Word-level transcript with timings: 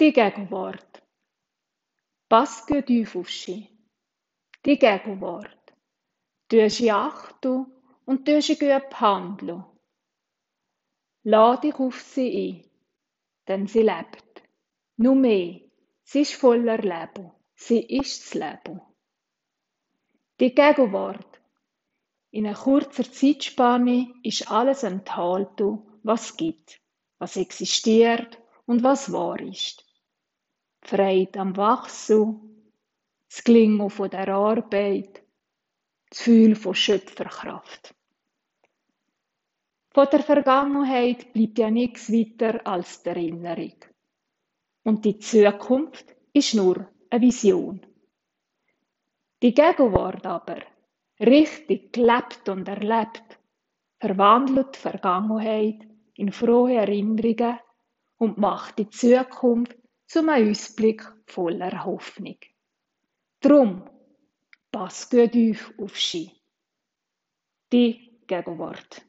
Die 0.00 0.12
Gegenwart. 0.12 1.02
Sie. 2.30 3.68
Die 4.64 4.78
Gegenwart. 4.78 5.74
Sie 6.52 6.92
achten 6.92 7.66
und 8.04 8.28
sie 8.28 8.56
gut 8.56 8.90
behandeln. 8.90 9.64
Lade 11.24 11.62
dich 11.62 11.74
auf 11.80 12.00
sie 12.00 12.62
ein, 12.64 12.70
denn 13.48 13.66
sie 13.66 13.82
lebt. 13.82 14.42
Nur 14.98 15.16
mehr, 15.16 15.62
sie 16.04 16.20
ist 16.20 16.34
voller 16.34 16.78
Leben. 16.78 17.32
Sie 17.56 17.80
ist 17.80 18.22
das 18.22 18.34
Leben. 18.34 18.80
Die 20.38 20.54
Gegenwart. 20.54 21.40
In 22.30 22.46
einer 22.46 22.54
kurzen 22.56 23.12
Zeitspanne 23.12 24.14
ist 24.22 24.48
alles 24.48 24.84
enthalten, 24.84 25.82
was 26.04 26.36
gibt, 26.36 26.80
was 27.18 27.36
existiert 27.36 28.38
und 28.64 28.84
was 28.84 29.10
wahr 29.10 29.40
ist. 29.40 29.87
Freude 30.88 31.38
am 31.40 31.54
Wachsen, 31.54 32.72
das 33.28 33.44
Gelingen 33.44 33.90
von 33.90 34.08
der 34.08 34.26
Arbeit, 34.28 35.22
das 36.08 36.20
Gefühl 36.20 36.56
von 36.56 36.74
Schöpferkraft. 36.74 37.94
Von 39.90 40.06
der 40.10 40.22
Vergangenheit 40.22 41.30
bleibt 41.34 41.58
ja 41.58 41.70
nichts 41.70 42.10
weiter 42.10 42.66
als 42.66 43.02
die 43.02 43.10
Erinnerung. 43.10 43.74
Und 44.82 45.04
die 45.04 45.18
Zukunft 45.18 46.16
ist 46.32 46.54
nur 46.54 46.88
eine 47.10 47.20
Vision. 47.20 47.84
Die 49.42 49.52
Gegenwart 49.52 50.24
aber, 50.24 50.62
richtig 51.20 51.92
gelebt 51.92 52.48
und 52.48 52.66
erlebt, 52.66 53.38
verwandelt 54.00 54.74
die 54.74 54.78
Vergangenheit 54.78 55.86
in 56.14 56.32
frohe 56.32 56.76
Erinnerungen 56.76 57.58
und 58.16 58.38
macht 58.38 58.78
die 58.78 58.88
Zukunft 58.88 59.76
zum 60.08 60.30
Ausblick 60.30 61.04
voller 61.26 61.84
Hoffnung. 61.84 62.38
Drum, 63.40 63.88
pass 64.72 65.08
gut 65.08 65.36
auf 65.36 65.72
auf 65.78 66.00
sie. 66.00 66.32
Die 67.72 68.18
Gegenwart. 68.26 69.07